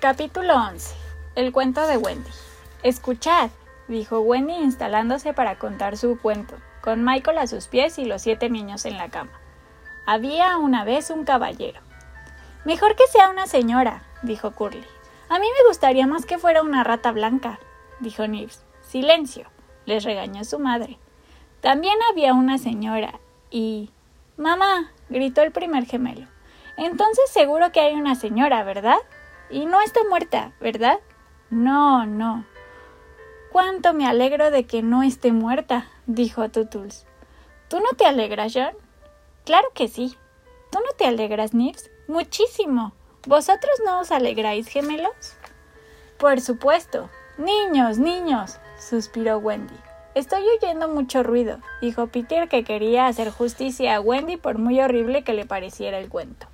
Capítulo 0.00 0.54
11. 0.54 0.94
El 1.34 1.52
cuento 1.52 1.86
de 1.86 1.98
Wendy. 1.98 2.30
Escuchad, 2.82 3.50
dijo 3.86 4.20
Wendy 4.20 4.54
instalándose 4.54 5.34
para 5.34 5.58
contar 5.58 5.98
su 5.98 6.18
cuento, 6.18 6.56
con 6.80 7.04
Michael 7.04 7.36
a 7.36 7.46
sus 7.46 7.66
pies 7.66 7.98
y 7.98 8.06
los 8.06 8.22
siete 8.22 8.48
niños 8.48 8.86
en 8.86 8.96
la 8.96 9.10
cama. 9.10 9.38
Había 10.06 10.56
una 10.56 10.84
vez 10.84 11.10
un 11.10 11.24
caballero. 11.24 11.82
Mejor 12.64 12.96
que 12.96 13.06
sea 13.08 13.28
una 13.28 13.46
señora, 13.46 14.02
dijo 14.22 14.52
Curly. 14.52 14.86
A 15.28 15.38
mí 15.38 15.46
me 15.46 15.68
gustaría 15.68 16.06
más 16.06 16.24
que 16.24 16.38
fuera 16.38 16.62
una 16.62 16.82
rata 16.82 17.12
blanca, 17.12 17.60
dijo 17.98 18.26
Nibs. 18.26 18.64
Silencio, 18.80 19.50
les 19.84 20.02
regañó 20.02 20.44
su 20.44 20.58
madre. 20.58 20.98
También 21.60 21.98
había 22.10 22.32
una 22.32 22.56
señora 22.56 23.20
y... 23.50 23.90
Mamá, 24.38 24.92
gritó 25.10 25.42
el 25.42 25.52
primer 25.52 25.84
gemelo. 25.84 26.26
Entonces 26.78 27.28
seguro 27.28 27.70
que 27.70 27.80
hay 27.80 27.96
una 27.96 28.14
señora, 28.14 28.64
¿verdad? 28.64 28.96
Y 29.50 29.66
no 29.66 29.80
está 29.80 30.00
muerta, 30.08 30.52
¿verdad? 30.60 30.98
No, 31.50 32.06
no. 32.06 32.44
Cuánto 33.52 33.92
me 33.94 34.06
alegro 34.06 34.50
de 34.50 34.64
que 34.64 34.82
no 34.82 35.02
esté 35.02 35.32
muerta, 35.32 35.88
dijo 36.06 36.48
Tutuls. 36.50 37.06
¿Tú 37.68 37.80
no 37.80 37.90
te 37.96 38.06
alegras, 38.06 38.52
John? 38.54 38.74
Claro 39.44 39.68
que 39.74 39.88
sí. 39.88 40.16
¿Tú 40.70 40.78
no 40.78 40.92
te 40.96 41.06
alegras, 41.06 41.52
Nibs? 41.52 41.90
Muchísimo. 42.06 42.92
¿Vosotros 43.26 43.72
no 43.84 44.00
os 44.00 44.12
alegráis, 44.12 44.68
gemelos? 44.68 45.34
Por 46.18 46.40
supuesto. 46.40 47.10
Niños, 47.38 47.98
niños, 47.98 48.58
suspiró 48.78 49.38
Wendy. 49.38 49.74
Estoy 50.14 50.42
oyendo 50.56 50.88
mucho 50.88 51.22
ruido, 51.22 51.58
dijo 51.80 52.08
Peter 52.08 52.48
que 52.48 52.64
quería 52.64 53.06
hacer 53.06 53.30
justicia 53.30 53.96
a 53.96 54.00
Wendy 54.00 54.36
por 54.36 54.58
muy 54.58 54.80
horrible 54.80 55.22
que 55.22 55.32
le 55.32 55.46
pareciera 55.46 55.98
el 55.98 56.08
cuento. 56.08 56.46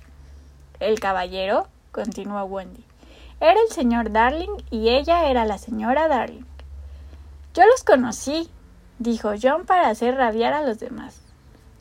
El 0.79 0.99
caballero, 0.99 1.67
continuó 1.97 2.43
Wendy, 2.43 2.83
era 3.39 3.59
el 3.59 3.73
señor 3.73 4.11
Darling 4.11 4.51
y 4.69 4.89
ella 4.89 5.31
era 5.31 5.45
la 5.45 5.57
señora 5.57 6.07
Darling. 6.07 6.43
Yo 7.55 7.65
los 7.65 7.83
conocí, 7.83 8.51
dijo 8.99 9.31
John 9.41 9.65
para 9.65 9.89
hacer 9.89 10.13
rabiar 10.13 10.53
a 10.53 10.61
los 10.61 10.77
demás. 10.77 11.19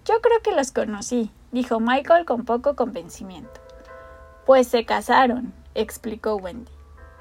Yo 0.06 0.22
creo 0.22 0.40
que 0.42 0.52
los 0.52 0.72
conocí, 0.72 1.30
dijo 1.52 1.80
Michael 1.80 2.24
con 2.24 2.46
poco 2.46 2.76
convencimiento. 2.76 3.60
Pues 4.46 4.68
se 4.68 4.86
casaron, 4.86 5.52
explicó 5.74 6.36
Wendy. 6.36 6.72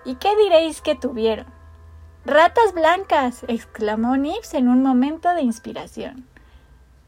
¿Y 0.05 0.15
qué 0.15 0.33
diréis 0.37 0.81
que 0.81 0.95
tuvieron? 0.95 1.47
Ratas 2.23 2.73
blancas, 2.73 3.43
exclamó 3.49 4.15
Nibs 4.15 4.53
en 4.53 4.69
un 4.69 4.81
momento 4.81 5.33
de 5.33 5.41
inspiración. 5.41 6.25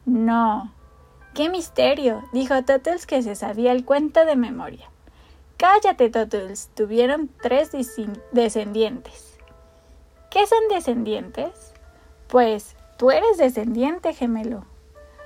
No. 0.04 0.70
¡Qué 1.32 1.48
misterio! 1.48 2.24
dijo 2.34 2.62
Tottles 2.62 3.06
que 3.06 3.22
se 3.22 3.34
sabía 3.34 3.72
el 3.72 3.86
cuento 3.86 4.26
de 4.26 4.36
memoria. 4.36 4.90
Cállate, 5.58 6.08
Tottles. 6.08 6.70
Tuvieron 6.76 7.28
tres 7.42 7.72
descendientes. 8.30 9.36
¿Qué 10.30 10.46
son 10.46 10.60
descendientes? 10.70 11.74
Pues 12.28 12.76
tú 12.96 13.10
eres 13.10 13.38
descendiente, 13.38 14.14
gemelo. 14.14 14.66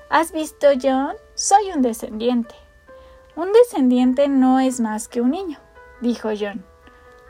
¿Has 0.08 0.32
visto, 0.32 0.68
John? 0.82 1.16
Soy 1.34 1.70
un 1.74 1.82
descendiente. 1.82 2.54
Un 3.36 3.52
descendiente 3.52 4.26
no 4.28 4.58
es 4.58 4.80
más 4.80 5.06
que 5.06 5.20
un 5.20 5.32
niño, 5.32 5.58
dijo 6.00 6.30
John. 6.38 6.64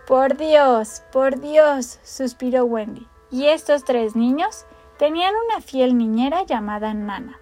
Por 0.06 0.36
Dios, 0.36 1.02
por 1.10 1.40
Dios, 1.40 1.98
suspiró 2.04 2.66
Wendy. 2.66 3.08
Y 3.32 3.46
estos 3.46 3.82
tres 3.82 4.14
niños 4.14 4.64
tenían 4.96 5.34
una 5.46 5.60
fiel 5.60 5.98
niñera 5.98 6.44
llamada 6.44 6.94
Nana. 6.94 7.40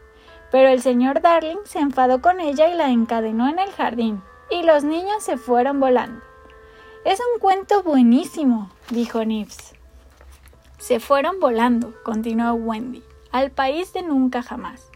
Pero 0.50 0.68
el 0.68 0.80
señor 0.80 1.20
Darling 1.20 1.58
se 1.64 1.80
enfadó 1.80 2.22
con 2.22 2.40
ella 2.40 2.68
y 2.68 2.74
la 2.74 2.88
encadenó 2.88 3.46
en 3.46 3.58
el 3.58 3.70
jardín 3.72 4.22
y 4.50 4.62
los 4.62 4.84
niños 4.84 5.22
se 5.22 5.36
fueron 5.36 5.80
volando. 5.80 6.20
Es 7.04 7.20
un 7.20 7.40
cuento 7.40 7.82
buenísimo, 7.82 8.70
dijo 8.90 9.24
Nibs. 9.24 9.74
Se 10.78 11.00
fueron 11.00 11.40
volando, 11.40 11.94
continuó 12.02 12.52
Wendy, 12.54 13.02
al 13.32 13.50
país 13.50 13.92
de 13.92 14.02
nunca 14.02 14.42
jamás, 14.42 14.90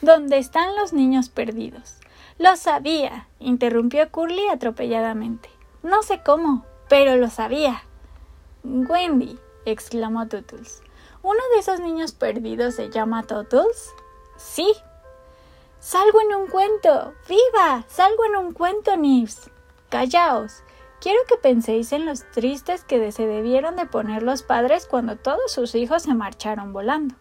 donde 0.00 0.38
están 0.38 0.76
los 0.76 0.92
niños 0.92 1.28
perdidos. 1.28 1.96
Lo 2.38 2.56
sabía, 2.56 3.28
interrumpió 3.38 4.10
Curly 4.10 4.48
atropelladamente. 4.48 5.50
No 5.82 6.02
sé 6.02 6.22
cómo, 6.24 6.64
pero 6.88 7.16
lo 7.16 7.28
sabía. 7.28 7.82
Wendy, 8.64 9.38
exclamó 9.64 10.28
Tootles. 10.28 10.82
¿Uno 11.22 11.40
de 11.52 11.60
esos 11.60 11.80
niños 11.80 12.12
perdidos 12.12 12.74
se 12.76 12.88
llama 12.88 13.24
Tootles? 13.24 13.92
Sí, 14.36 14.72
Salgo 15.80 16.20
en 16.20 16.34
un 16.34 16.46
cuento. 16.46 17.14
¡Viva! 17.26 17.84
Salgo 17.88 18.26
en 18.26 18.36
un 18.36 18.52
cuento, 18.52 18.98
Nibs. 18.98 19.50
Callaos. 19.88 20.62
Quiero 21.00 21.18
que 21.26 21.38
penséis 21.38 21.92
en 21.92 22.04
los 22.04 22.30
tristes 22.32 22.84
que 22.84 23.10
se 23.12 23.26
debieron 23.26 23.76
de 23.76 23.86
poner 23.86 24.22
los 24.22 24.42
padres 24.42 24.86
cuando 24.86 25.16
todos 25.16 25.50
sus 25.50 25.74
hijos 25.74 26.02
se 26.02 26.12
marcharon 26.12 26.74
volando. 26.74 27.14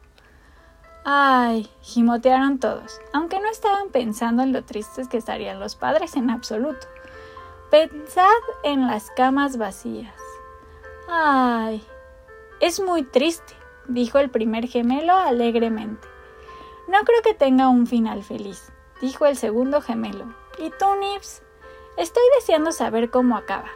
Ay, 1.05 1.71
gimotearon 1.79 2.59
todos, 2.59 2.99
aunque 3.13 3.39
no 3.39 3.49
estaban 3.49 3.91
pensando 3.91 4.43
en 4.43 4.51
lo 4.51 4.65
tristes 4.65 5.07
que 5.07 5.15
estarían 5.15 5.61
los 5.61 5.77
padres 5.77 6.17
en 6.17 6.29
absoluto. 6.29 6.85
Pensad 7.71 8.27
en 8.63 8.87
las 8.87 9.09
camas 9.11 9.57
vacías. 9.57 10.13
Ay, 11.07 11.81
es 12.59 12.81
muy 12.81 13.03
triste, 13.03 13.53
dijo 13.87 14.19
el 14.19 14.29
primer 14.29 14.67
gemelo 14.67 15.15
alegremente. 15.15 16.08
No 16.89 17.03
creo 17.03 17.21
que 17.21 17.35
tenga 17.35 17.69
un 17.69 17.85
final 17.85 18.23
feliz, 18.23 18.71
dijo 18.99 19.27
el 19.27 19.35
segundo 19.35 19.79
gemelo. 19.79 20.25
¿Y 20.57 20.71
tú, 20.71 20.87
Nibs? 20.99 21.43
Estoy 21.97 22.23
deseando 22.39 22.71
saber 22.71 23.11
cómo 23.11 23.37
acaba. 23.37 23.69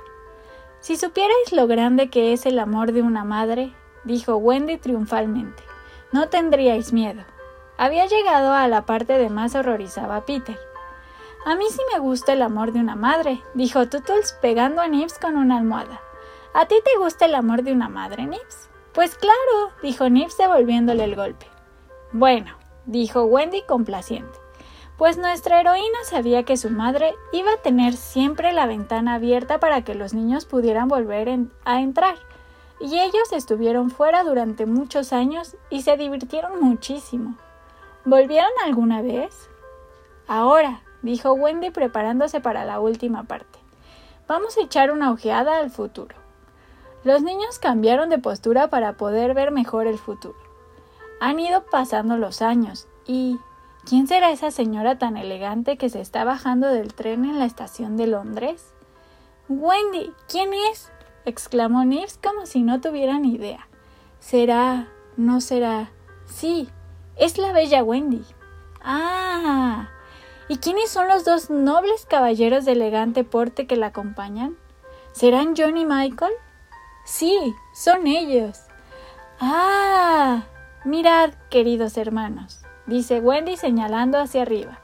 Si 0.80 0.98
supierais 0.98 1.52
lo 1.52 1.68
grande 1.68 2.10
que 2.10 2.34
es 2.34 2.48
el 2.48 2.58
amor 2.58 2.92
de 2.92 3.04
una 3.04 3.24
madre, 3.24 3.72
dijo 4.04 4.38
Wendy 4.38 4.80
triunfalmente, 4.80 5.62
no 6.12 6.30
tendríais 6.30 6.92
miedo. 6.92 7.24
Había 7.78 8.08
llegado 8.08 8.52
a 8.52 8.68
la 8.68 8.88
parte 8.88 9.14
de 9.20 9.30
más 9.30 9.54
horrorizaba 9.54 10.16
a 10.16 10.26
Peter. 10.26 10.58
A 11.46 11.54
mí 11.54 11.66
sí 11.70 11.82
me 11.94 12.00
gusta 12.00 12.34
el 12.34 12.42
amor 12.42 12.72
de 12.72 12.80
una 12.80 12.96
madre, 12.96 13.44
dijo 13.54 13.88
Tuttles 13.88 14.34
pegando 14.42 14.82
a 14.82 14.88
Nibs 14.88 15.20
con 15.20 15.36
una 15.36 15.58
almohada. 15.58 16.02
¿A 16.56 16.66
ti 16.66 16.78
te 16.84 16.98
gusta 16.98 17.26
el 17.26 17.36
amor 17.36 17.62
de 17.62 17.74
una 17.74 17.90
madre, 17.90 18.26
Nibs? 18.26 18.72
Pues 18.92 19.16
claro, 19.18 19.72
dijo 19.84 20.10
Nibs 20.10 20.36
devolviéndole 20.36 21.04
el 21.04 21.16
golpe. 21.16 21.46
Bueno, 22.12 22.63
dijo 22.86 23.24
Wendy 23.24 23.64
complaciente, 23.64 24.40
pues 24.98 25.18
nuestra 25.18 25.60
heroína 25.60 25.98
sabía 26.06 26.44
que 26.44 26.58
su 26.58 26.70
madre 26.70 27.16
iba 27.32 27.52
a 27.54 27.62
tener 27.62 27.94
siempre 27.96 28.54
la 28.54 28.66
ventana 28.66 29.16
abierta 29.16 29.60
para 29.60 29.84
que 29.84 29.96
los 29.96 30.14
niños 30.14 30.46
pudieran 30.46 30.88
volver 30.88 31.30
a 31.66 31.82
entrar, 31.82 32.16
y 32.80 33.00
ellos 33.00 33.32
estuvieron 33.32 33.90
fuera 33.90 34.24
durante 34.24 34.66
muchos 34.66 35.14
años 35.14 35.56
y 35.70 35.82
se 35.82 35.98
divirtieron 35.98 36.62
muchísimo. 36.62 37.36
¿Volvieron 38.06 38.52
alguna 38.66 39.02
vez? 39.02 39.50
Ahora, 40.28 40.82
dijo 41.02 41.34
Wendy 41.34 41.70
preparándose 41.70 42.42
para 42.42 42.66
la 42.66 42.80
última 42.80 43.24
parte. 43.24 43.60
Vamos 44.28 44.58
a 44.58 44.62
echar 44.62 44.92
una 44.92 45.12
ojeada 45.12 45.58
al 45.58 45.70
futuro. 45.70 46.16
Los 47.04 47.22
niños 47.22 47.60
cambiaron 47.60 48.10
de 48.10 48.20
postura 48.20 48.70
para 48.70 48.94
poder 48.94 49.34
ver 49.34 49.52
mejor 49.52 49.88
el 49.88 49.98
futuro. 49.98 50.43
Han 51.24 51.40
ido 51.40 51.64
pasando 51.64 52.18
los 52.18 52.42
años 52.42 52.90
y 53.08 53.40
¿quién 53.86 54.08
será 54.10 54.32
esa 54.32 54.52
señora 54.52 54.98
tan 54.98 55.16
elegante 55.16 55.78
que 55.78 55.88
se 55.88 56.02
está 56.02 56.26
bajando 56.26 56.68
del 56.68 56.94
tren 56.94 57.24
en 57.24 57.40
la 57.40 57.46
estación 57.46 57.96
de 57.96 58.08
Londres? 58.08 58.74
Wendy, 59.48 60.12
¿quién 60.28 60.54
es? 60.54 60.92
exclamó 61.24 61.86
Nibs 61.86 62.20
como 62.22 62.46
si 62.46 62.62
no 62.62 62.82
tuviera 62.82 63.20
ni 63.20 63.36
idea. 63.36 63.70
¿Será? 64.20 64.90
¿No 65.16 65.40
será? 65.40 65.92
Sí, 66.26 66.68
es 67.16 67.38
la 67.38 67.54
bella 67.54 67.86
Wendy. 67.86 68.26
Ah. 68.84 69.88
¿Y 70.50 70.58
quiénes 70.58 70.90
son 70.90 71.08
los 71.08 71.24
dos 71.24 71.50
nobles 71.50 72.06
caballeros 72.06 72.66
de 72.66 72.74
elegante 72.74 73.24
porte 73.24 73.66
que 73.66 73.78
la 73.78 73.88
acompañan? 73.88 74.58
¿Serán 75.14 75.54
John 75.56 75.78
y 75.78 75.86
Michael? 75.86 76.34
Sí, 77.06 77.56
son 77.74 78.08
ellos. 78.08 78.60
Ah. 79.40 80.44
Mirad, 80.86 81.30
queridos 81.50 81.96
hermanos, 81.96 82.60
dice 82.88 83.22
Wendy 83.22 83.56
señalando 83.56 84.20
hacia 84.20 84.42
arriba. 84.42 84.82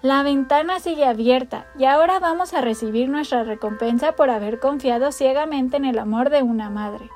La 0.00 0.22
ventana 0.22 0.80
sigue 0.80 1.04
abierta 1.04 1.66
y 1.78 1.84
ahora 1.84 2.18
vamos 2.20 2.54
a 2.54 2.62
recibir 2.62 3.10
nuestra 3.10 3.44
recompensa 3.44 4.12
por 4.12 4.30
haber 4.30 4.60
confiado 4.60 5.12
ciegamente 5.12 5.76
en 5.76 5.84
el 5.84 5.98
amor 5.98 6.30
de 6.30 6.42
una 6.42 6.70
madre. 6.70 7.10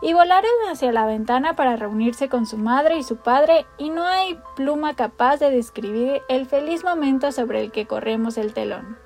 Y 0.00 0.14
volaron 0.14 0.50
hacia 0.70 0.90
la 0.90 1.04
ventana 1.04 1.54
para 1.54 1.76
reunirse 1.76 2.30
con 2.30 2.46
su 2.46 2.56
madre 2.56 2.96
y 2.96 3.02
su 3.02 3.16
padre 3.16 3.66
y 3.76 3.90
no 3.90 4.06
hay 4.06 4.40
pluma 4.56 4.94
capaz 4.94 5.36
de 5.36 5.50
describir 5.50 6.22
el 6.30 6.46
feliz 6.46 6.82
momento 6.82 7.30
sobre 7.30 7.60
el 7.60 7.72
que 7.72 7.86
corremos 7.86 8.38
el 8.38 8.54
telón. 8.54 8.96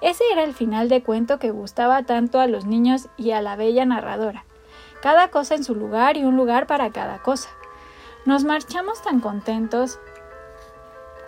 Ese 0.00 0.24
era 0.32 0.42
el 0.42 0.54
final 0.54 0.88
de 0.88 1.04
cuento 1.04 1.38
que 1.38 1.52
gustaba 1.52 2.02
tanto 2.02 2.40
a 2.40 2.48
los 2.48 2.66
niños 2.66 3.06
y 3.16 3.30
a 3.30 3.42
la 3.42 3.54
bella 3.54 3.84
narradora. 3.84 4.44
Cada 5.00 5.28
cosa 5.28 5.54
en 5.54 5.62
su 5.62 5.76
lugar 5.76 6.16
y 6.16 6.24
un 6.24 6.36
lugar 6.36 6.66
para 6.66 6.90
cada 6.90 7.22
cosa. 7.22 7.48
Nos 8.24 8.44
marchamos 8.44 9.02
tan 9.02 9.18
contentos, 9.18 9.98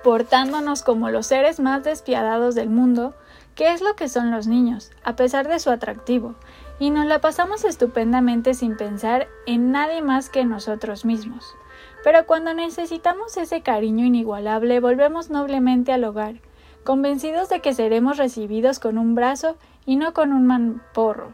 portándonos 0.05 0.83
como 0.83 1.11
los 1.11 1.27
seres 1.27 1.59
más 1.59 1.83
despiadados 1.83 2.55
del 2.55 2.71
mundo, 2.71 3.15
que 3.57 3.73
es 3.73 3.81
lo 3.81 3.97
que 3.97 4.09
son 4.09 4.31
los 4.31 4.47
niños, 4.47 4.93
a 5.03 5.17
pesar 5.17 5.49
de 5.49 5.59
su 5.59 5.71
atractivo, 5.71 6.37
y 6.79 6.91
nos 6.91 7.07
la 7.07 7.21
pasamos 7.21 7.65
estupendamente 7.65 8.55
sin 8.55 8.77
pensar 8.77 9.27
en 9.47 9.73
nadie 9.73 10.03
más 10.03 10.29
que 10.29 10.45
nosotros 10.45 11.05
mismos. 11.05 11.57
Pero 12.05 12.27
cuando 12.27 12.55
necesitamos 12.55 13.37
ese 13.39 13.63
cariño 13.63 14.05
inigualable, 14.05 14.79
volvemos 14.79 15.31
noblemente 15.31 15.93
al 15.93 16.05
hogar, 16.05 16.37
convencidos 16.85 17.49
de 17.49 17.61
que 17.61 17.75
seremos 17.75 18.19
recibidos 18.19 18.79
con 18.79 18.99
un 18.99 19.17
brazo 19.17 19.57
y 19.85 19.97
no 19.97 20.15
con 20.15 20.33
un 20.33 20.47
manporro. 20.47 21.33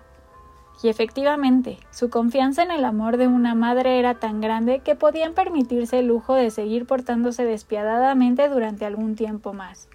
Y 0.83 0.89
efectivamente, 0.89 1.79
su 1.91 2.09
confianza 2.09 2.63
en 2.63 2.71
el 2.71 2.85
amor 2.85 3.19
de 3.19 3.27
una 3.27 3.55
madre 3.55 3.99
era 3.99 4.15
tan 4.15 4.41
grande 4.41 4.81
que 4.81 4.95
podían 4.95 5.35
permitirse 5.35 5.99
el 5.99 6.07
lujo 6.07 6.35
de 6.35 6.51
seguir 6.51 6.87
portándose 6.87 7.45
despiadadamente 7.45 8.49
durante 8.49 8.87
algún 8.87 9.15
tiempo 9.15 9.53
más. 9.53 9.89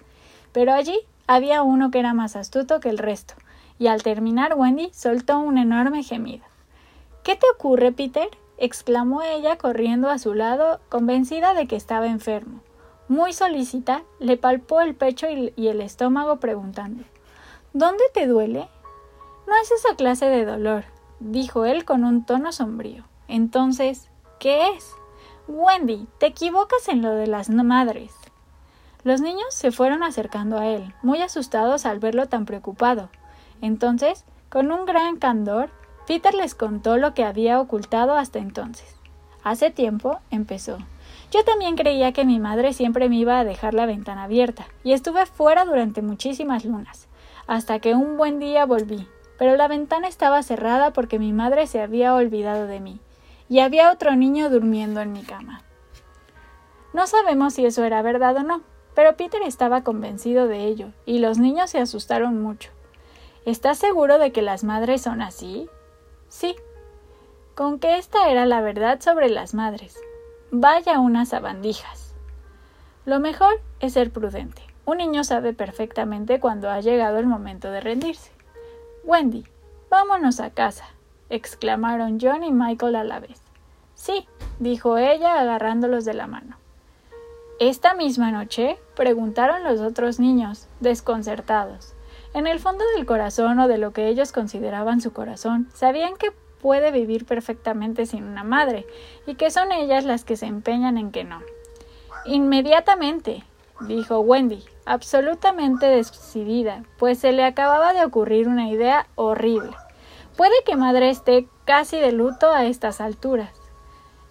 Pero 0.52 0.72
allí 0.72 0.96
había 1.26 1.62
uno 1.62 1.90
que 1.90 1.98
era 1.98 2.14
más 2.14 2.36
astuto 2.36 2.78
que 2.78 2.88
el 2.88 2.98
resto, 2.98 3.34
y 3.78 3.88
al 3.88 4.02
terminar 4.02 4.54
Wendy 4.54 4.90
soltó 4.92 5.38
un 5.38 5.58
enorme 5.58 6.04
gemido. 6.04 6.44
¿Qué 7.24 7.34
te 7.34 7.46
ocurre, 7.54 7.90
Peter? 7.90 8.28
exclamó 8.58 9.22
ella 9.22 9.58
corriendo 9.58 10.08
a 10.08 10.18
su 10.18 10.32
lado, 10.34 10.80
convencida 10.88 11.52
de 11.52 11.66
que 11.66 11.76
estaba 11.76 12.06
enfermo. 12.06 12.60
Muy 13.08 13.32
solícita, 13.32 14.02
le 14.18 14.36
palpó 14.36 14.80
el 14.80 14.94
pecho 14.94 15.26
y 15.28 15.68
el 15.68 15.80
estómago 15.80 16.36
preguntando 16.36 17.04
¿Dónde 17.72 18.04
te 18.14 18.26
duele? 18.26 18.68
No 19.46 19.54
es 19.62 19.70
esa 19.70 19.94
clase 19.94 20.26
de 20.26 20.44
dolor, 20.44 20.84
dijo 21.20 21.64
él 21.64 21.84
con 21.84 22.04
un 22.04 22.24
tono 22.24 22.52
sombrío. 22.52 23.04
Entonces, 23.28 24.08
¿qué 24.40 24.68
es? 24.70 24.92
Wendy, 25.48 26.08
te 26.18 26.26
equivocas 26.26 26.88
en 26.88 27.02
lo 27.02 27.10
de 27.10 27.28
las 27.28 27.48
madres. 27.48 28.12
Los 29.04 29.20
niños 29.20 29.46
se 29.50 29.70
fueron 29.70 30.02
acercando 30.02 30.58
a 30.58 30.66
él, 30.66 30.92
muy 31.02 31.22
asustados 31.22 31.86
al 31.86 32.00
verlo 32.00 32.26
tan 32.26 32.44
preocupado. 32.44 33.08
Entonces, 33.60 34.24
con 34.48 34.72
un 34.72 34.84
gran 34.84 35.16
candor, 35.16 35.70
Peter 36.08 36.34
les 36.34 36.56
contó 36.56 36.96
lo 36.96 37.14
que 37.14 37.24
había 37.24 37.60
ocultado 37.60 38.14
hasta 38.14 38.40
entonces. 38.40 38.96
Hace 39.44 39.70
tiempo 39.70 40.18
empezó. 40.30 40.78
Yo 41.30 41.44
también 41.44 41.76
creía 41.76 42.12
que 42.12 42.24
mi 42.24 42.40
madre 42.40 42.72
siempre 42.72 43.08
me 43.08 43.16
iba 43.16 43.38
a 43.38 43.44
dejar 43.44 43.74
la 43.74 43.86
ventana 43.86 44.24
abierta, 44.24 44.66
y 44.82 44.92
estuve 44.92 45.26
fuera 45.26 45.64
durante 45.64 46.02
muchísimas 46.02 46.64
lunas, 46.64 47.06
hasta 47.46 47.78
que 47.78 47.94
un 47.94 48.16
buen 48.16 48.40
día 48.40 48.66
volví. 48.66 49.06
Pero 49.38 49.56
la 49.56 49.68
ventana 49.68 50.08
estaba 50.08 50.42
cerrada 50.42 50.92
porque 50.92 51.18
mi 51.18 51.32
madre 51.32 51.66
se 51.66 51.80
había 51.80 52.14
olvidado 52.14 52.66
de 52.66 52.80
mí, 52.80 53.00
y 53.48 53.60
había 53.60 53.90
otro 53.90 54.16
niño 54.16 54.50
durmiendo 54.50 55.00
en 55.00 55.12
mi 55.12 55.22
cama. 55.22 55.62
No 56.92 57.06
sabemos 57.06 57.54
si 57.54 57.66
eso 57.66 57.84
era 57.84 58.02
verdad 58.02 58.36
o 58.36 58.42
no, 58.42 58.62
pero 58.94 59.16
Peter 59.16 59.42
estaba 59.42 59.84
convencido 59.84 60.48
de 60.48 60.64
ello, 60.64 60.88
y 61.04 61.18
los 61.18 61.38
niños 61.38 61.70
se 61.70 61.78
asustaron 61.78 62.40
mucho. 62.42 62.70
¿Estás 63.44 63.78
seguro 63.78 64.18
de 64.18 64.32
que 64.32 64.42
las 64.42 64.64
madres 64.64 65.02
son 65.02 65.20
así? 65.20 65.68
Sí, 66.28 66.56
con 67.54 67.78
que 67.78 67.98
esta 67.98 68.30
era 68.30 68.46
la 68.46 68.60
verdad 68.60 69.00
sobre 69.00 69.28
las 69.28 69.54
madres. 69.54 69.98
Vaya 70.50 70.98
unas 70.98 71.28
sabandijas. 71.28 72.14
Lo 73.04 73.20
mejor 73.20 73.60
es 73.80 73.92
ser 73.92 74.10
prudente. 74.10 74.62
Un 74.84 74.98
niño 74.98 75.24
sabe 75.24 75.52
perfectamente 75.52 76.40
cuando 76.40 76.70
ha 76.70 76.80
llegado 76.80 77.18
el 77.18 77.26
momento 77.26 77.70
de 77.70 77.80
rendirse. 77.80 78.30
Wendy, 79.06 79.44
vámonos 79.88 80.40
a 80.40 80.50
casa, 80.50 80.84
exclamaron 81.30 82.18
John 82.20 82.42
y 82.42 82.50
Michael 82.50 82.96
a 82.96 83.04
la 83.04 83.20
vez. 83.20 83.40
Sí, 83.94 84.26
dijo 84.58 84.98
ella 84.98 85.38
agarrándolos 85.38 86.04
de 86.04 86.12
la 86.12 86.26
mano. 86.26 86.56
¿Esta 87.60 87.94
misma 87.94 88.32
noche? 88.32 88.80
preguntaron 88.96 89.62
los 89.62 89.78
otros 89.78 90.18
niños, 90.18 90.66
desconcertados. 90.80 91.94
En 92.34 92.48
el 92.48 92.58
fondo 92.58 92.84
del 92.96 93.06
corazón 93.06 93.60
o 93.60 93.68
de 93.68 93.78
lo 93.78 93.92
que 93.92 94.08
ellos 94.08 94.32
consideraban 94.32 95.00
su 95.00 95.12
corazón, 95.12 95.68
sabían 95.72 96.16
que 96.16 96.32
puede 96.60 96.90
vivir 96.90 97.26
perfectamente 97.26 98.06
sin 98.06 98.24
una 98.24 98.42
madre, 98.42 98.88
y 99.24 99.36
que 99.36 99.52
son 99.52 99.70
ellas 99.70 100.04
las 100.04 100.24
que 100.24 100.36
se 100.36 100.46
empeñan 100.46 100.98
en 100.98 101.12
que 101.12 101.22
no. 101.22 101.42
Inmediatamente, 102.24 103.44
dijo 103.80 104.20
Wendy, 104.20 104.64
absolutamente 104.84 105.86
decidida, 105.86 106.82
pues 106.98 107.18
se 107.18 107.32
le 107.32 107.44
acababa 107.44 107.92
de 107.92 108.04
ocurrir 108.04 108.48
una 108.48 108.68
idea 108.68 109.06
horrible. 109.14 109.72
Puede 110.36 110.54
que 110.64 110.76
madre 110.76 111.10
esté 111.10 111.48
casi 111.64 111.98
de 111.98 112.12
luto 112.12 112.50
a 112.50 112.64
estas 112.64 113.00
alturas. 113.00 113.50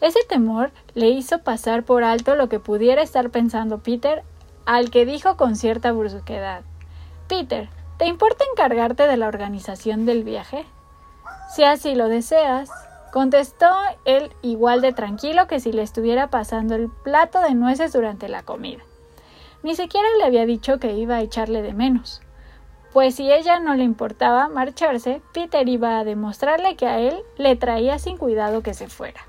Ese 0.01 0.19
temor 0.27 0.71
le 0.93 1.09
hizo 1.09 1.39
pasar 1.39 1.83
por 1.83 2.03
alto 2.03 2.35
lo 2.35 2.49
que 2.49 2.59
pudiera 2.59 3.01
estar 3.01 3.29
pensando 3.29 3.79
Peter, 3.79 4.23
al 4.65 4.89
que 4.91 5.05
dijo 5.05 5.37
con 5.37 5.55
cierta 5.55 5.91
brusquedad 5.91 6.61
Peter, 7.27 7.69
¿Te 7.97 8.07
importa 8.07 8.43
encargarte 8.51 9.07
de 9.07 9.15
la 9.15 9.27
organización 9.27 10.05
del 10.05 10.25
viaje? 10.25 10.65
Si 11.55 11.63
así 11.63 11.95
lo 11.95 12.09
deseas, 12.09 12.69
contestó 13.13 13.69
él 14.03 14.33
igual 14.41 14.81
de 14.81 14.91
tranquilo 14.91 15.47
que 15.47 15.61
si 15.61 15.71
le 15.71 15.81
estuviera 15.81 16.29
pasando 16.29 16.75
el 16.75 16.89
plato 16.89 17.39
de 17.39 17.53
nueces 17.53 17.93
durante 17.93 18.27
la 18.27 18.43
comida. 18.43 18.83
Ni 19.65 19.73
siquiera 19.73 20.07
le 20.19 20.25
había 20.25 20.45
dicho 20.45 20.77
que 20.77 20.93
iba 20.93 21.15
a 21.15 21.21
echarle 21.21 21.63
de 21.63 21.73
menos, 21.73 22.21
pues 22.93 23.15
si 23.15 23.31
ella 23.33 23.59
no 23.59 23.73
le 23.73 23.83
importaba 23.83 24.47
marcharse, 24.47 25.23
Peter 25.33 25.67
iba 25.67 25.97
a 25.97 26.03
demostrarle 26.03 26.75
que 26.75 26.85
a 26.85 26.99
él 26.99 27.23
le 27.37 27.55
traía 27.55 27.97
sin 27.97 28.15
cuidado 28.15 28.61
que 28.61 28.75
se 28.75 28.87
fuera. 28.87 29.21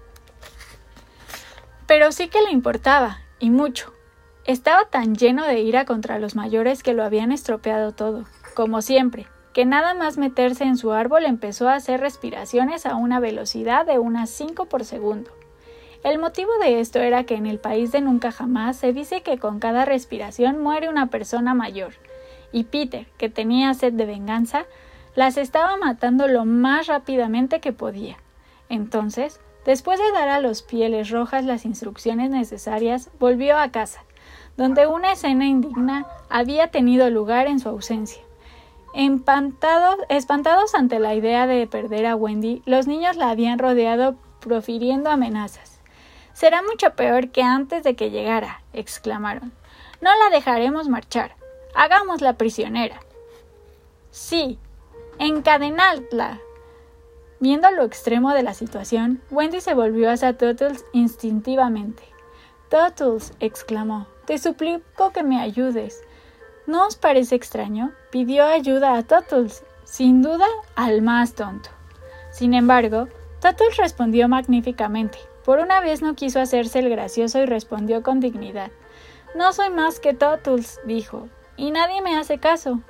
Pero 1.86 2.12
sí 2.12 2.28
que 2.28 2.42
le 2.42 2.50
importaba, 2.50 3.20
y 3.38 3.48
mucho. 3.48 3.94
Estaba 4.44 4.84
tan 4.90 5.14
lleno 5.14 5.46
de 5.46 5.60
ira 5.60 5.86
contra 5.86 6.18
los 6.18 6.36
mayores 6.36 6.82
que 6.82 6.92
lo 6.92 7.02
habían 7.02 7.32
estropeado 7.32 7.92
todo 7.92 8.26
como 8.52 8.82
siempre, 8.82 9.26
que 9.54 9.64
nada 9.64 9.94
más 9.94 10.18
meterse 10.18 10.64
en 10.64 10.76
su 10.76 10.92
árbol 10.92 11.24
empezó 11.24 11.66
a 11.70 11.76
hacer 11.76 12.00
respiraciones 12.00 12.84
a 12.84 12.96
una 12.96 13.20
velocidad 13.20 13.86
de 13.86 13.98
unas 13.98 14.28
5 14.28 14.66
por 14.66 14.84
segundo. 14.84 15.30
El 16.06 16.20
motivo 16.20 16.52
de 16.60 16.78
esto 16.78 17.00
era 17.00 17.24
que 17.24 17.34
en 17.34 17.46
el 17.46 17.58
país 17.58 17.90
de 17.90 18.00
nunca 18.00 18.30
jamás 18.30 18.76
se 18.76 18.92
dice 18.92 19.22
que 19.22 19.38
con 19.38 19.58
cada 19.58 19.84
respiración 19.84 20.62
muere 20.62 20.88
una 20.88 21.08
persona 21.08 21.52
mayor, 21.52 21.94
y 22.52 22.62
Peter, 22.62 23.08
que 23.18 23.28
tenía 23.28 23.74
sed 23.74 23.92
de 23.92 24.06
venganza, 24.06 24.66
las 25.16 25.36
estaba 25.36 25.76
matando 25.76 26.28
lo 26.28 26.44
más 26.44 26.86
rápidamente 26.86 27.58
que 27.58 27.72
podía. 27.72 28.18
Entonces, 28.68 29.40
después 29.64 29.98
de 29.98 30.12
dar 30.12 30.28
a 30.28 30.38
los 30.38 30.62
pieles 30.62 31.10
rojas 31.10 31.44
las 31.44 31.64
instrucciones 31.64 32.30
necesarias, 32.30 33.10
volvió 33.18 33.58
a 33.58 33.72
casa, 33.72 34.04
donde 34.56 34.86
una 34.86 35.10
escena 35.10 35.46
indigna 35.46 36.06
había 36.30 36.68
tenido 36.68 37.10
lugar 37.10 37.48
en 37.48 37.58
su 37.58 37.68
ausencia. 37.68 38.22
espantados 40.08 40.76
ante 40.76 41.00
la 41.00 41.16
idea 41.16 41.48
de 41.48 41.66
perder 41.66 42.06
a 42.06 42.14
Wendy, 42.14 42.62
los 42.64 42.86
niños 42.86 43.16
la 43.16 43.30
habían 43.30 43.58
rodeado 43.58 44.14
profiriendo 44.38 45.10
amenazas. 45.10 45.75
Será 46.36 46.60
mucho 46.60 46.90
peor 46.90 47.30
que 47.30 47.42
antes 47.42 47.82
de 47.82 47.96
que 47.96 48.10
llegara, 48.10 48.60
exclamaron. 48.74 49.52
No 50.02 50.10
la 50.18 50.28
dejaremos 50.28 50.86
marchar. 50.86 51.34
Hagámosla 51.74 52.34
prisionera. 52.34 53.00
Sí, 54.10 54.58
encadenadla. 55.18 56.38
Viendo 57.40 57.70
lo 57.70 57.84
extremo 57.84 58.34
de 58.34 58.42
la 58.42 58.52
situación, 58.52 59.22
Wendy 59.30 59.62
se 59.62 59.72
volvió 59.72 60.10
hacia 60.10 60.36
Tottles 60.36 60.84
instintivamente. 60.92 62.02
Tottles, 62.68 63.32
exclamó, 63.40 64.06
te 64.26 64.36
suplico 64.36 65.12
que 65.12 65.22
me 65.22 65.40
ayudes. 65.40 66.02
¿No 66.66 66.86
os 66.86 66.96
parece 66.96 67.34
extraño? 67.34 67.92
Pidió 68.10 68.44
ayuda 68.44 68.98
a 68.98 69.04
Tottles, 69.04 69.64
sin 69.84 70.20
duda 70.20 70.44
al 70.74 71.00
más 71.00 71.32
tonto. 71.32 71.70
Sin 72.30 72.52
embargo, 72.52 73.08
Tottles 73.40 73.78
respondió 73.78 74.28
magníficamente. 74.28 75.18
Por 75.46 75.60
una 75.60 75.80
vez 75.80 76.02
no 76.02 76.16
quiso 76.16 76.40
hacerse 76.40 76.80
el 76.80 76.90
gracioso 76.90 77.38
y 77.38 77.46
respondió 77.46 78.02
con 78.02 78.18
dignidad. 78.18 78.72
No 79.36 79.52
soy 79.52 79.70
más 79.70 80.00
que 80.00 80.12
Tottles, 80.12 80.80
dijo, 80.86 81.28
y 81.56 81.70
nadie 81.70 82.02
me 82.02 82.16
hace 82.16 82.38
caso. 82.38 82.80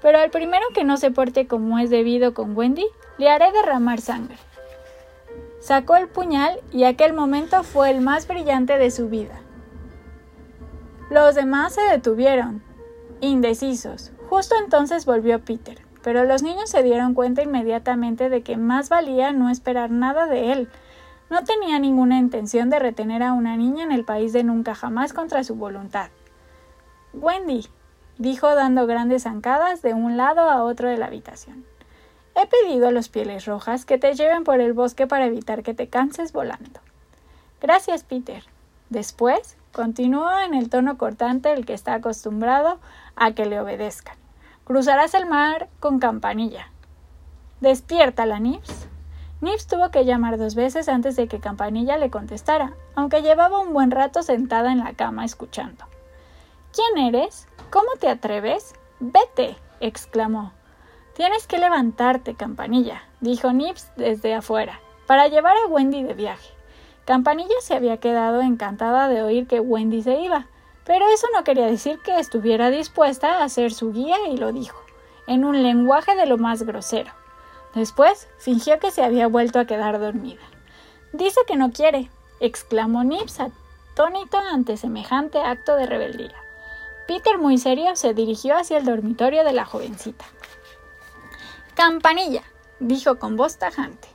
Pero 0.00 0.18
al 0.18 0.30
primero 0.30 0.64
que 0.72 0.82
no 0.82 0.96
se 0.96 1.10
porte 1.10 1.46
como 1.46 1.78
es 1.78 1.90
debido 1.90 2.32
con 2.32 2.56
Wendy, 2.56 2.86
le 3.18 3.28
haré 3.28 3.52
derramar 3.52 4.00
sangre. 4.00 4.38
Sacó 5.60 5.96
el 5.96 6.08
puñal 6.08 6.60
y 6.72 6.84
aquel 6.84 7.12
momento 7.12 7.62
fue 7.62 7.90
el 7.90 8.00
más 8.00 8.26
brillante 8.26 8.78
de 8.78 8.90
su 8.90 9.10
vida. 9.10 9.42
Los 11.10 11.34
demás 11.34 11.74
se 11.74 11.82
detuvieron, 11.82 12.62
indecisos. 13.20 14.12
Justo 14.30 14.54
entonces 14.64 15.04
volvió 15.04 15.44
Peter, 15.44 15.82
pero 16.02 16.24
los 16.24 16.42
niños 16.42 16.70
se 16.70 16.82
dieron 16.82 17.12
cuenta 17.12 17.42
inmediatamente 17.42 18.30
de 18.30 18.42
que 18.42 18.56
más 18.56 18.88
valía 18.88 19.32
no 19.32 19.50
esperar 19.50 19.90
nada 19.90 20.26
de 20.26 20.52
él. 20.52 20.70
No 21.28 21.44
tenía 21.44 21.78
ninguna 21.78 22.18
intención 22.18 22.70
de 22.70 22.78
retener 22.78 23.22
a 23.22 23.32
una 23.32 23.56
niña 23.56 23.82
en 23.84 23.92
el 23.92 24.04
país 24.04 24.32
de 24.32 24.44
nunca 24.44 24.74
jamás 24.74 25.12
contra 25.12 25.42
su 25.42 25.56
voluntad. 25.56 26.10
Wendy, 27.12 27.66
dijo 28.18 28.54
dando 28.54 28.86
grandes 28.86 29.24
zancadas 29.24 29.82
de 29.82 29.94
un 29.94 30.16
lado 30.16 30.48
a 30.48 30.62
otro 30.62 30.88
de 30.88 30.98
la 30.98 31.06
habitación. 31.06 31.64
He 32.34 32.46
pedido 32.46 32.88
a 32.88 32.92
los 32.92 33.08
pieles 33.08 33.46
rojas 33.46 33.84
que 33.84 33.98
te 33.98 34.14
lleven 34.14 34.44
por 34.44 34.60
el 34.60 34.72
bosque 34.74 35.06
para 35.06 35.26
evitar 35.26 35.62
que 35.62 35.74
te 35.74 35.88
canses 35.88 36.32
volando. 36.32 36.80
Gracias, 37.60 38.04
Peter. 38.04 38.44
Después, 38.90 39.56
continuó 39.72 40.28
en 40.40 40.54
el 40.54 40.68
tono 40.68 40.98
cortante 40.98 41.52
el 41.52 41.64
que 41.64 41.72
está 41.72 41.94
acostumbrado 41.94 42.78
a 43.16 43.32
que 43.32 43.46
le 43.46 43.58
obedezcan. 43.58 44.16
Cruzarás 44.64 45.14
el 45.14 45.26
mar 45.26 45.68
con 45.80 45.98
campanilla. 45.98 46.70
Despiértala, 47.60 48.38
Nips. 48.38 48.75
Nips 49.42 49.66
tuvo 49.66 49.90
que 49.90 50.06
llamar 50.06 50.38
dos 50.38 50.54
veces 50.54 50.88
antes 50.88 51.14
de 51.16 51.28
que 51.28 51.40
Campanilla 51.40 51.98
le 51.98 52.10
contestara, 52.10 52.72
aunque 52.94 53.20
llevaba 53.20 53.60
un 53.60 53.74
buen 53.74 53.90
rato 53.90 54.22
sentada 54.22 54.72
en 54.72 54.78
la 54.78 54.94
cama 54.94 55.26
escuchando. 55.26 55.84
¿Quién 56.72 57.14
eres? 57.14 57.46
¿Cómo 57.70 57.88
te 58.00 58.08
atreves? 58.08 58.74
Vete, 58.98 59.56
exclamó. 59.80 60.52
Tienes 61.14 61.46
que 61.46 61.58
levantarte, 61.58 62.34
Campanilla, 62.34 63.02
dijo 63.20 63.52
Nips 63.52 63.90
desde 63.96 64.34
afuera, 64.34 64.80
para 65.06 65.28
llevar 65.28 65.54
a 65.56 65.68
Wendy 65.68 66.02
de 66.02 66.14
viaje. 66.14 66.50
Campanilla 67.04 67.54
se 67.60 67.74
había 67.74 67.98
quedado 67.98 68.40
encantada 68.40 69.08
de 69.08 69.22
oír 69.22 69.46
que 69.46 69.60
Wendy 69.60 70.02
se 70.02 70.18
iba, 70.18 70.46
pero 70.84 71.06
eso 71.08 71.26
no 71.34 71.44
quería 71.44 71.66
decir 71.66 71.98
que 72.00 72.18
estuviera 72.18 72.70
dispuesta 72.70 73.42
a 73.42 73.48
ser 73.48 73.72
su 73.72 73.92
guía 73.92 74.16
y 74.30 74.38
lo 74.38 74.52
dijo, 74.52 74.78
en 75.26 75.44
un 75.44 75.62
lenguaje 75.62 76.16
de 76.16 76.26
lo 76.26 76.38
más 76.38 76.62
grosero. 76.62 77.12
Después 77.76 78.26
fingió 78.38 78.78
que 78.78 78.90
se 78.90 79.04
había 79.04 79.28
vuelto 79.28 79.60
a 79.60 79.66
quedar 79.66 80.00
dormida. 80.00 80.40
Dice 81.12 81.42
que 81.46 81.56
no 81.56 81.72
quiere, 81.72 82.10
exclamó 82.40 83.04
Nips 83.04 83.38
atónito 83.38 84.38
ante 84.38 84.78
semejante 84.78 85.40
acto 85.40 85.76
de 85.76 85.84
rebeldía. 85.84 86.34
Peter, 87.06 87.36
muy 87.36 87.58
serio, 87.58 87.94
se 87.94 88.14
dirigió 88.14 88.56
hacia 88.56 88.78
el 88.78 88.86
dormitorio 88.86 89.44
de 89.44 89.52
la 89.52 89.66
jovencita. 89.66 90.24
Campanilla, 91.74 92.44
dijo 92.80 93.18
con 93.18 93.36
voz 93.36 93.58
tajante. 93.58 94.08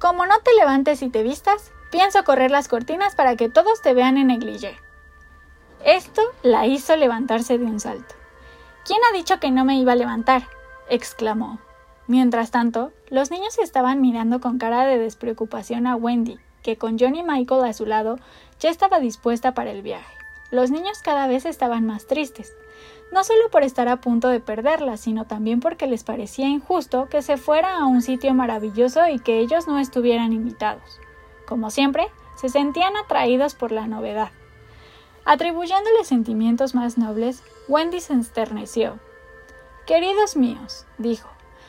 Como 0.00 0.26
no 0.26 0.40
te 0.40 0.52
levantes 0.56 1.02
y 1.02 1.10
te 1.10 1.22
vistas, 1.22 1.70
pienso 1.92 2.24
correr 2.24 2.50
las 2.50 2.66
cortinas 2.66 3.14
para 3.14 3.36
que 3.36 3.48
todos 3.48 3.80
te 3.80 3.94
vean 3.94 4.16
en 4.16 4.26
negligé. 4.26 4.76
Esto 5.84 6.22
la 6.42 6.66
hizo 6.66 6.96
levantarse 6.96 7.58
de 7.58 7.64
un 7.64 7.78
salto. 7.78 8.16
¿Quién 8.84 8.98
ha 9.08 9.16
dicho 9.16 9.38
que 9.38 9.52
no 9.52 9.64
me 9.64 9.76
iba 9.76 9.92
a 9.92 9.96
levantar? 9.96 10.48
exclamó. 10.88 11.60
Mientras 12.08 12.50
tanto, 12.50 12.90
los 13.10 13.30
niños 13.30 13.58
estaban 13.58 14.00
mirando 14.00 14.40
con 14.40 14.56
cara 14.56 14.86
de 14.86 14.96
despreocupación 14.96 15.86
a 15.86 15.94
Wendy, 15.94 16.38
que 16.62 16.78
con 16.78 16.98
Johnny 16.98 17.22
Michael 17.22 17.64
a 17.64 17.74
su 17.74 17.84
lado 17.84 18.18
ya 18.58 18.70
estaba 18.70 18.98
dispuesta 18.98 19.52
para 19.52 19.70
el 19.70 19.82
viaje. 19.82 20.16
Los 20.50 20.70
niños 20.70 21.02
cada 21.02 21.26
vez 21.26 21.44
estaban 21.44 21.84
más 21.84 22.06
tristes, 22.06 22.54
no 23.12 23.24
solo 23.24 23.50
por 23.50 23.62
estar 23.62 23.88
a 23.88 24.00
punto 24.00 24.28
de 24.28 24.40
perderla, 24.40 24.96
sino 24.96 25.26
también 25.26 25.60
porque 25.60 25.86
les 25.86 26.02
parecía 26.02 26.48
injusto 26.48 27.10
que 27.10 27.20
se 27.20 27.36
fuera 27.36 27.76
a 27.76 27.84
un 27.84 28.00
sitio 28.00 28.32
maravilloso 28.32 29.06
y 29.06 29.18
que 29.18 29.40
ellos 29.40 29.68
no 29.68 29.78
estuvieran 29.78 30.32
invitados. 30.32 31.00
Como 31.46 31.70
siempre, 31.70 32.08
se 32.36 32.48
sentían 32.48 32.96
atraídos 32.96 33.54
por 33.54 33.70
la 33.70 33.86
novedad. 33.86 34.30
Atribuyéndole 35.26 36.04
sentimientos 36.04 36.74
más 36.74 36.96
nobles, 36.96 37.42
Wendy 37.68 38.00
se 38.00 38.14
ensterneció. 38.14 38.98
Queridos 39.86 40.36
míos, 40.36 40.86
dijo, 40.96 41.28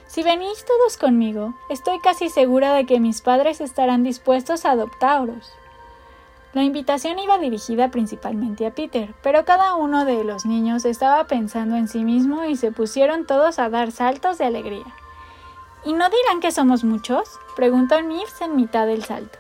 si 0.10 0.24
venís 0.24 0.66
todos 0.66 0.98
conmigo, 0.98 1.54
estoy 1.70 2.00
casi 2.00 2.30
segura 2.30 2.74
de 2.74 2.88
que 2.88 3.00
mis 3.00 3.22
padres 3.22 3.62
estarán 3.62 4.04
dispuestos 4.04 4.66
a 4.66 4.72
adoptaros. 4.72 5.54
La 6.52 6.64
invitación 6.64 7.20
iba 7.20 7.38
dirigida 7.38 7.92
principalmente 7.92 8.66
a 8.66 8.74
Peter, 8.74 9.14
pero 9.22 9.46
cada 9.46 9.76
uno 9.76 10.06
de 10.06 10.24
los 10.24 10.48
niños 10.48 10.84
estaba 10.86 11.26
pensando 11.28 11.76
en 11.76 11.88
sí 11.88 12.04
mismo 12.04 12.44
y 12.44 12.56
se 12.56 12.72
pusieron 12.72 13.28
todos 13.28 13.60
a 13.60 13.70
dar 13.70 13.92
saltos 13.92 14.40
de 14.40 14.46
alegría. 14.46 14.96
¿Y 15.86 15.94
no 15.94 16.10
dirán 16.10 16.40
que 16.42 16.52
somos 16.52 16.84
muchos? 16.84 17.30
preguntó 17.56 18.02
Nibs 18.02 18.42
en 18.42 18.56
mitad 18.56 18.88
del 18.88 19.04
salto. 19.04 19.38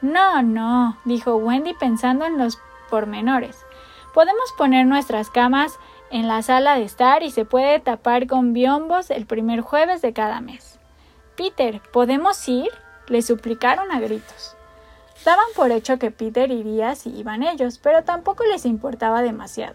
No, 0.00 0.42
no, 0.42 0.96
dijo 1.04 1.36
Wendy 1.36 1.74
pensando 1.74 2.24
en 2.24 2.38
los 2.38 2.58
pormenores. 2.88 3.66
Podemos 4.14 4.50
poner 4.56 4.86
nuestras 4.86 5.28
camas 5.28 5.78
en 6.10 6.28
la 6.28 6.42
sala 6.42 6.76
de 6.76 6.84
estar 6.84 7.22
y 7.22 7.30
se 7.30 7.44
puede 7.44 7.80
tapar 7.80 8.26
con 8.26 8.52
biombos 8.52 9.10
el 9.10 9.26
primer 9.26 9.60
jueves 9.60 10.02
de 10.02 10.12
cada 10.12 10.40
mes. 10.40 10.78
Peter, 11.36 11.80
¿podemos 11.92 12.48
ir? 12.48 12.70
le 13.08 13.22
suplicaron 13.22 13.92
a 13.92 14.00
gritos. 14.00 14.56
Daban 15.24 15.46
por 15.54 15.70
hecho 15.70 15.98
que 15.98 16.10
Peter 16.10 16.50
iría 16.50 16.94
si 16.94 17.10
iban 17.10 17.42
ellos, 17.42 17.78
pero 17.78 18.02
tampoco 18.04 18.44
les 18.44 18.64
importaba 18.64 19.22
demasiado. 19.22 19.74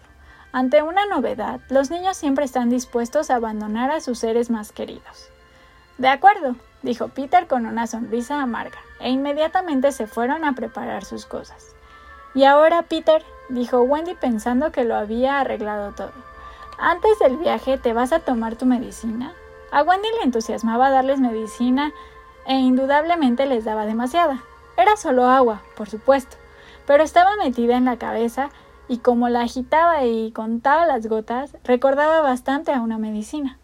Ante 0.52 0.82
una 0.82 1.06
novedad, 1.06 1.60
los 1.70 1.90
niños 1.90 2.16
siempre 2.16 2.44
están 2.44 2.68
dispuestos 2.68 3.30
a 3.30 3.36
abandonar 3.36 3.90
a 3.90 4.00
sus 4.00 4.18
seres 4.18 4.50
más 4.50 4.72
queridos. 4.72 5.30
De 5.98 6.08
acuerdo, 6.08 6.56
dijo 6.82 7.08
Peter 7.08 7.46
con 7.46 7.64
una 7.64 7.86
sonrisa 7.86 8.42
amarga, 8.42 8.78
e 9.00 9.10
inmediatamente 9.10 9.92
se 9.92 10.06
fueron 10.06 10.44
a 10.44 10.54
preparar 10.54 11.04
sus 11.04 11.26
cosas. 11.26 11.74
Y 12.34 12.44
ahora, 12.44 12.82
Peter, 12.82 13.22
dijo 13.52 13.82
Wendy 13.82 14.14
pensando 14.14 14.72
que 14.72 14.84
lo 14.84 14.96
había 14.96 15.40
arreglado 15.40 15.92
todo. 15.92 16.12
Antes 16.78 17.18
del 17.18 17.36
viaje 17.36 17.78
te 17.78 17.92
vas 17.92 18.12
a 18.12 18.20
tomar 18.20 18.56
tu 18.56 18.66
medicina. 18.66 19.32
A 19.70 19.82
Wendy 19.82 20.08
le 20.18 20.24
entusiasmaba 20.24 20.90
darles 20.90 21.20
medicina 21.20 21.92
e 22.46 22.54
indudablemente 22.54 23.46
les 23.46 23.64
daba 23.64 23.86
demasiada. 23.86 24.42
Era 24.76 24.96
solo 24.96 25.26
agua, 25.26 25.62
por 25.76 25.88
supuesto, 25.88 26.36
pero 26.86 27.04
estaba 27.04 27.36
metida 27.36 27.76
en 27.76 27.84
la 27.84 27.98
cabeza 27.98 28.50
y 28.88 28.98
como 28.98 29.28
la 29.28 29.42
agitaba 29.42 30.04
y 30.04 30.32
contaba 30.32 30.86
las 30.86 31.06
gotas, 31.06 31.56
recordaba 31.62 32.20
bastante 32.20 32.72
a 32.72 32.80
una 32.80 32.98
medicina. 32.98 33.58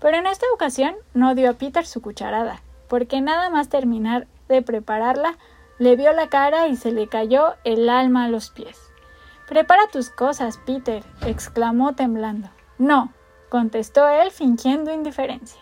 Pero 0.00 0.16
en 0.16 0.26
esta 0.26 0.46
ocasión 0.54 0.94
no 1.14 1.34
dio 1.34 1.50
a 1.50 1.54
Peter 1.54 1.84
su 1.84 2.00
cucharada, 2.00 2.62
porque 2.88 3.20
nada 3.20 3.50
más 3.50 3.68
terminar 3.68 4.26
de 4.48 4.62
prepararla, 4.62 5.36
le 5.78 5.96
vio 5.96 6.12
la 6.12 6.28
cara 6.28 6.68
y 6.68 6.76
se 6.76 6.92
le 6.92 7.08
cayó 7.08 7.54
el 7.64 7.88
alma 7.88 8.24
a 8.24 8.28
los 8.28 8.50
pies. 8.50 8.91
Prepara 9.52 9.86
tus 9.88 10.08
cosas, 10.08 10.56
Peter, 10.64 11.04
exclamó 11.26 11.94
temblando. 11.94 12.48
No, 12.78 13.12
contestó 13.50 14.08
él 14.08 14.30
fingiendo 14.30 14.94
indiferencia. 14.94 15.60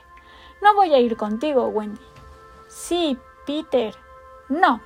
No 0.63 0.77
voy 0.77 0.95
a 0.95 1.01
ir 1.01 1.17
contigo, 1.17 1.67
Wendy. 1.67 2.01
Sí, 2.69 3.19
Peter. 3.49 3.93
No. 4.49 4.81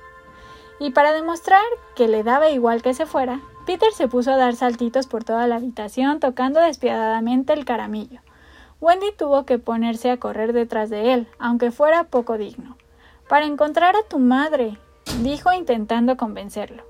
Y 0.79 0.89
para 0.89 1.13
demostrar 1.13 1.61
que 1.95 2.07
le 2.07 2.23
daba 2.23 2.49
igual 2.49 2.81
que 2.81 2.95
se 2.95 3.05
fuera, 3.05 3.41
Peter 3.67 3.93
se 3.93 4.07
puso 4.07 4.31
a 4.31 4.37
dar 4.37 4.55
saltitos 4.55 5.05
por 5.05 5.23
toda 5.23 5.45
la 5.45 5.57
habitación 5.57 6.19
tocando 6.19 6.59
despiadadamente 6.59 7.53
el 7.53 7.63
caramillo. 7.63 8.21
Wendy 8.81 9.11
tuvo 9.15 9.45
que 9.45 9.59
ponerse 9.59 10.09
a 10.09 10.17
correr 10.17 10.51
detrás 10.51 10.89
de 10.89 11.13
él, 11.13 11.27
aunque 11.37 11.69
fuera 11.69 12.05
poco 12.05 12.39
digno. 12.39 12.75
Para 13.29 13.45
encontrar 13.45 13.95
a 13.95 14.07
tu 14.09 14.17
madre, 14.17 14.79
dijo 15.21 15.53
intentando 15.53 16.17
convencerlo. 16.17 16.81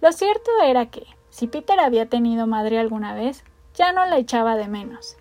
Lo 0.00 0.12
cierto 0.12 0.52
era 0.62 0.86
que, 0.86 1.17
si 1.38 1.46
Peter 1.46 1.78
había 1.78 2.06
tenido 2.06 2.48
madre 2.48 2.80
alguna 2.80 3.14
vez, 3.14 3.44
ya 3.72 3.92
no 3.92 4.04
la 4.06 4.18
echaba 4.18 4.56
de 4.56 4.66
menos. 4.66 5.16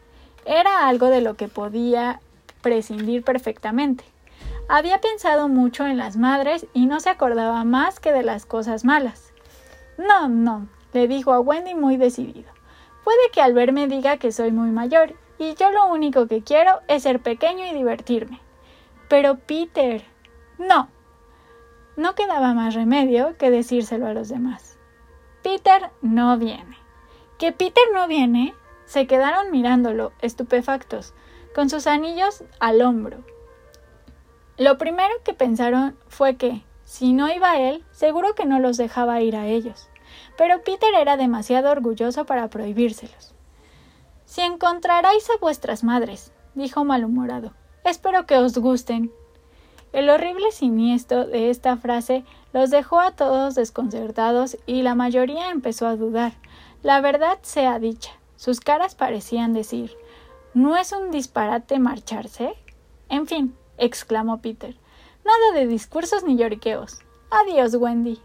Era 0.46 0.88
algo 0.88 1.10
de 1.10 1.22
lo 1.22 1.36
que 1.36 1.48
podía 1.48 2.22
prescindir 2.64 3.24
perfectamente. 3.24 4.04
Había 4.68 5.00
pensado 5.00 5.48
mucho 5.48 5.86
en 5.86 5.96
las 5.96 6.18
madres 6.18 6.66
y 6.74 6.88
no 6.88 7.02
se 7.02 7.12
acordaba 7.12 7.64
más 7.66 8.00
que 8.00 8.12
de 8.12 8.24
las 8.24 8.48
cosas 8.48 8.84
malas. 8.84 9.32
No, 10.00 10.28
no, 10.28 10.68
le 10.92 11.08
dijo 11.08 11.34
a 11.34 11.40
Wendy 11.40 11.76
muy 11.76 11.98
decidido. 11.98 12.52
Puede 13.04 13.30
que 13.32 13.42
al 13.42 13.54
verme 13.54 13.88
diga 13.88 14.18
que 14.18 14.32
soy 14.32 14.52
muy 14.52 14.72
mayor, 14.72 15.14
y 15.38 15.54
yo 15.54 15.70
lo 15.70 15.86
único 15.86 16.26
que 16.26 16.42
quiero 16.42 16.80
es 16.88 17.04
ser 17.04 17.20
pequeño 17.20 17.64
y 17.64 17.76
divertirme. 17.76 18.42
Pero 19.08 19.38
Peter. 19.38 20.04
No. 20.58 20.90
No 21.96 22.16
quedaba 22.16 22.56
más 22.56 22.74
remedio 22.74 23.38
que 23.38 23.52
decírselo 23.52 24.08
a 24.08 24.14
los 24.14 24.30
demás. 24.30 24.76
Peter 25.48 25.92
no 26.01 26.38
viene. 26.38 26.77
¿Que 27.38 27.54
Peter 27.54 27.86
no 27.94 28.06
viene? 28.10 28.54
Se 28.84 29.08
quedaron 29.08 29.50
mirándolo, 29.50 30.12
estupefactos, 30.22 31.13
con 31.56 31.70
sus 31.70 31.88
anillos 31.88 32.44
al 32.60 32.82
hombro. 32.82 33.24
Lo 34.58 34.77
primero 34.77 35.13
que 35.24 35.34
pensaron 35.34 35.98
fue 36.10 36.36
que, 36.36 36.66
si 36.84 37.13
no 37.13 37.34
iba 37.34 37.58
él, 37.60 37.86
seguro 37.92 38.36
que 38.36 38.44
no 38.44 38.60
los 38.60 38.75
dejaba 38.75 39.22
ir 39.22 39.38
a 39.38 39.48
ellos. 39.48 39.88
Pero 40.38 40.63
Peter 40.63 40.94
era 40.94 41.16
demasiado 41.16 41.72
orgulloso 41.72 42.25
para 42.25 42.50
prohibírselos. 42.50 43.34
Si 44.25 44.42
encontraráis 44.42 45.30
a 45.30 45.38
vuestras 45.39 45.82
madres, 45.82 46.34
dijo 46.56 46.84
malhumorado, 46.84 47.54
espero 47.86 48.25
que 48.25 48.36
os 48.36 48.58
gusten. 48.58 49.13
El 49.94 50.10
horrible 50.10 50.51
siniestro 50.51 51.25
de 51.25 51.50
esta 51.51 51.77
frase 51.77 52.25
los 52.54 52.70
dejó 52.70 53.00
a 53.00 53.12
todos 53.12 53.56
desconcertados 53.56 54.58
y 54.66 54.82
la 54.82 54.96
mayoría 54.96 55.50
empezó 55.50 55.88
a 55.88 55.96
dudar. 55.96 56.34
La 56.84 57.01
verdad 57.01 57.39
sea 57.42 57.80
dicha, 57.80 58.12
sus 58.36 58.60
caras 58.60 58.96
parecían 58.96 59.54
decir 59.54 59.98
¿No 60.54 60.75
es 60.75 60.92
un 60.92 61.12
disparate 61.12 61.77
marcharse? 61.77 62.56
En 63.10 63.27
fin, 63.27 63.56
exclamó 63.77 64.42
Peter. 64.42 64.75
Nada 65.24 65.60
de 65.60 65.68
discursos 65.68 66.24
ni 66.24 66.36
lloriqueos. 66.36 67.00
Adiós, 67.30 67.75
Wendy. 67.75 68.20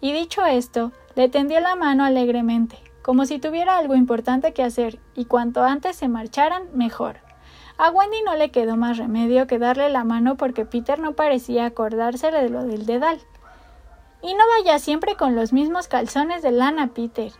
Y 0.00 0.12
dicho 0.12 0.46
esto, 0.46 0.92
le 1.16 1.28
tendió 1.28 1.60
la 1.60 1.76
mano 1.76 2.04
alegremente, 2.04 2.78
como 3.02 3.26
si 3.26 3.38
tuviera 3.38 3.76
algo 3.76 3.94
importante 3.94 4.54
que 4.54 4.62
hacer, 4.62 5.00
y 5.14 5.26
cuanto 5.26 5.62
antes 5.62 5.96
se 5.96 6.08
marcharan, 6.08 6.68
mejor. 6.72 7.18
A 7.76 7.90
Wendy 7.90 8.22
no 8.22 8.36
le 8.36 8.50
quedó 8.50 8.76
más 8.76 8.96
remedio 8.96 9.46
que 9.46 9.58
darle 9.58 9.90
la 9.90 10.04
mano 10.04 10.36
porque 10.36 10.64
Peter 10.64 10.98
no 10.98 11.14
parecía 11.14 11.66
acordársele 11.66 12.42
de 12.42 12.48
lo 12.48 12.64
del 12.64 12.86
dedal. 12.86 13.18
Y 14.22 14.34
no 14.34 14.44
vaya 14.58 14.78
siempre 14.78 15.16
con 15.16 15.34
los 15.34 15.52
mismos 15.52 15.88
calzones 15.88 16.42
de 16.42 16.52
lana, 16.52 16.88
Peter, 16.88 17.32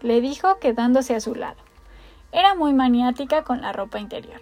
le 0.00 0.20
dijo 0.20 0.58
quedándose 0.58 1.14
a 1.14 1.20
su 1.20 1.34
lado. 1.34 1.58
Era 2.32 2.54
muy 2.54 2.72
maniática 2.72 3.44
con 3.44 3.60
la 3.60 3.72
ropa 3.72 3.98
interior. 3.98 4.40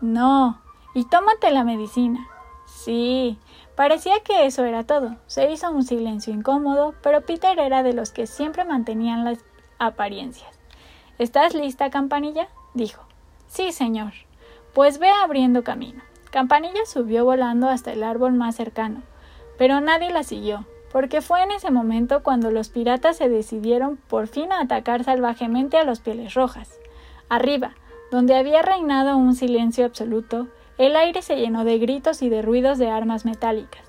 No, 0.00 0.60
Y 0.94 1.04
tómate 1.04 1.50
la 1.50 1.62
medicina. 1.62 2.26
Sí, 2.66 3.38
parecía 3.76 4.20
que 4.24 4.46
eso 4.46 4.64
era 4.64 4.84
todo. 4.84 5.16
Se 5.26 5.50
hizo 5.50 5.70
un 5.70 5.84
silencio 5.84 6.32
incómodo, 6.32 6.94
pero 7.02 7.20
Peter 7.20 7.58
era 7.58 7.82
de 7.82 7.92
los 7.92 8.10
que 8.10 8.26
siempre 8.26 8.64
mantenían 8.64 9.24
las 9.24 9.38
apariencias. 9.78 10.58
¿Estás 11.18 11.54
lista, 11.54 11.90
campanilla? 11.90 12.48
dijo. 12.74 13.02
Sí, 13.46 13.72
señor. 13.72 14.12
Pues 14.72 14.98
ve 14.98 15.10
abriendo 15.10 15.62
camino. 15.62 16.02
Campanilla 16.30 16.86
subió 16.86 17.24
volando 17.24 17.68
hasta 17.68 17.92
el 17.92 18.04
árbol 18.04 18.32
más 18.34 18.54
cercano, 18.54 19.02
pero 19.58 19.80
nadie 19.80 20.10
la 20.12 20.22
siguió, 20.22 20.64
porque 20.90 21.20
fue 21.20 21.42
en 21.42 21.50
ese 21.52 21.70
momento 21.70 22.22
cuando 22.22 22.50
los 22.50 22.68
piratas 22.68 23.16
se 23.16 23.28
decidieron 23.28 23.96
por 23.96 24.26
fin 24.26 24.52
a 24.52 24.60
atacar 24.60 25.04
salvajemente 25.04 25.78
a 25.78 25.84
los 25.84 26.00
pieles 26.00 26.34
rojas. 26.34 26.78
Arriba, 27.28 27.74
donde 28.10 28.34
había 28.34 28.62
reinado 28.62 29.16
un 29.16 29.34
silencio 29.34 29.86
absoluto, 29.86 30.48
el 30.78 30.96
aire 30.96 31.22
se 31.22 31.36
llenó 31.36 31.64
de 31.64 31.78
gritos 31.78 32.22
y 32.22 32.28
de 32.28 32.42
ruidos 32.42 32.78
de 32.78 32.90
armas 32.90 33.24
metálicas. 33.24 33.82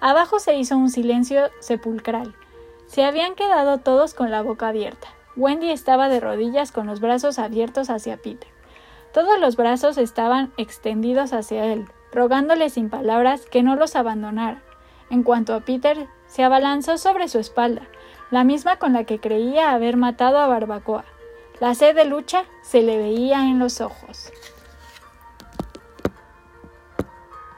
Abajo 0.00 0.38
se 0.38 0.56
hizo 0.56 0.76
un 0.76 0.90
silencio 0.90 1.48
sepulcral. 1.60 2.34
Se 2.86 3.04
habían 3.04 3.34
quedado 3.34 3.78
todos 3.78 4.12
con 4.12 4.30
la 4.30 4.42
boca 4.42 4.68
abierta. 4.68 5.08
Wendy 5.36 5.70
estaba 5.70 6.08
de 6.08 6.20
rodillas 6.20 6.72
con 6.72 6.86
los 6.86 7.00
brazos 7.00 7.38
abiertos 7.38 7.88
hacia 7.88 8.18
Peter. 8.18 8.48
Todos 9.12 9.38
los 9.40 9.56
brazos 9.56 9.96
estaban 9.96 10.52
extendidos 10.56 11.32
hacia 11.32 11.64
él, 11.66 11.86
rogándole 12.12 12.68
sin 12.68 12.90
palabras 12.90 13.46
que 13.46 13.62
no 13.62 13.76
los 13.76 13.96
abandonara. 13.96 14.62
En 15.08 15.22
cuanto 15.22 15.54
a 15.54 15.60
Peter, 15.60 16.08
se 16.34 16.42
abalanzó 16.42 16.98
sobre 16.98 17.28
su 17.28 17.38
espalda, 17.38 17.82
la 18.32 18.42
misma 18.42 18.76
con 18.80 18.92
la 18.92 19.04
que 19.04 19.20
creía 19.20 19.70
haber 19.70 19.96
matado 19.96 20.38
a 20.38 20.48
Barbacoa. 20.48 21.04
La 21.60 21.76
sed 21.76 21.94
de 21.94 22.06
lucha 22.06 22.44
se 22.60 22.82
le 22.82 22.98
veía 22.98 23.44
en 23.44 23.60
los 23.60 23.80
ojos. 23.80 24.32